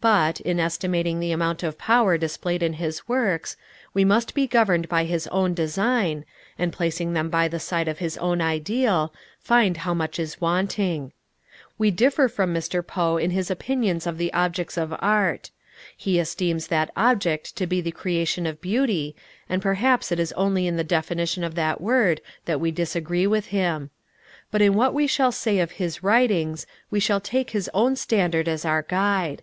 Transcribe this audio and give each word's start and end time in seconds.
But, 0.00 0.40
in 0.40 0.58
estimating 0.58 1.20
the 1.20 1.32
amount 1.32 1.62
of 1.62 1.76
power 1.76 2.16
displayed 2.16 2.62
in 2.62 2.72
his 2.80 3.06
works, 3.06 3.58
we 3.92 4.06
must 4.06 4.32
be 4.32 4.46
governed 4.46 4.88
by 4.88 5.04
his 5.04 5.26
own 5.26 5.52
design, 5.52 6.24
and 6.58 6.72
placing 6.72 7.12
them 7.12 7.28
by 7.28 7.46
the 7.46 7.60
side 7.60 7.86
of 7.86 7.98
his 7.98 8.16
own 8.16 8.40
ideal, 8.40 9.12
find 9.38 9.76
how 9.76 9.92
much 9.92 10.18
is 10.18 10.40
wanting. 10.40 11.12
We 11.76 11.90
differ 11.90 12.26
from 12.28 12.54
Mr. 12.54 12.82
Poe 12.82 13.18
in 13.18 13.32
his 13.32 13.50
opinions 13.50 14.06
of 14.06 14.16
the 14.16 14.32
objects 14.32 14.78
of 14.78 14.94
art. 14.98 15.50
He 15.94 16.18
esteems 16.18 16.68
that 16.68 16.90
object 16.96 17.54
to 17.56 17.66
be 17.66 17.82
the 17.82 17.92
creation 17.92 18.46
of 18.46 18.62
Beauty, 18.62 19.14
and 19.46 19.60
perhaps 19.60 20.10
it 20.10 20.18
is 20.18 20.32
only 20.38 20.66
in 20.66 20.78
the 20.78 20.84
definition 20.84 21.44
of 21.44 21.54
that 21.56 21.82
word 21.82 22.22
that 22.46 22.60
we 22.60 22.70
disagree 22.70 23.26
with 23.26 23.48
him. 23.48 23.90
But 24.50 24.62
in 24.62 24.72
what 24.72 24.94
we 24.94 25.06
shall 25.06 25.32
say 25.32 25.58
of 25.58 25.72
his 25.72 26.02
writings, 26.02 26.66
we 26.90 26.98
shall 26.98 27.20
take 27.20 27.50
his 27.50 27.68
own 27.74 27.94
standard 27.96 28.48
as 28.48 28.64
our 28.64 28.80
guide. 28.80 29.42